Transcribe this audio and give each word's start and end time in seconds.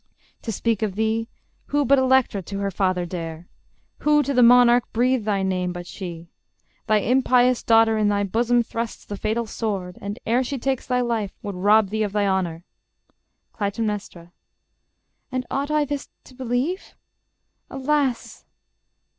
_To 0.41 0.51
speak 0.51 0.81
of 0.81 0.95
thee, 0.95 1.27
Who 1.65 1.85
but 1.85 1.99
Electra 1.99 2.41
to 2.41 2.57
her 2.57 2.71
father 2.71 3.05
dare? 3.05 3.47
Who 3.99 4.23
to 4.23 4.33
the 4.33 4.41
monarch 4.41 4.91
breathe 4.93 5.25
thy 5.25 5.43
name 5.43 5.71
but 5.71 5.85
she? 5.85 6.31
Thy 6.87 6.97
impious 7.01 7.61
daughter 7.61 7.99
in 7.99 8.07
thy 8.07 8.23
bosom 8.23 8.63
thrusts 8.63 9.05
The 9.05 9.15
fatal 9.15 9.45
sword; 9.45 9.99
and 10.01 10.17
ere 10.25 10.43
she 10.43 10.57
takes 10.57 10.87
thy 10.87 11.01
life, 11.01 11.37
Would 11.43 11.53
rob 11.53 11.89
thee 11.89 12.01
of 12.01 12.13
thy 12.13 12.25
honor. 12.25 12.65
Cly. 13.53 13.73
And 15.31 15.45
ought 15.51 15.69
I 15.69 15.85
This 15.85 16.09
to 16.23 16.33
believe?... 16.33 16.95
Alas!... 17.69 18.43